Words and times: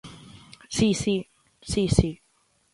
Si, 0.75 0.87
si; 1.01 1.15
si, 1.71 1.83
si. 1.97 2.09